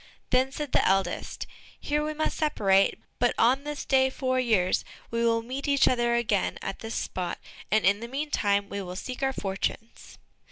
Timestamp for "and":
7.69-7.85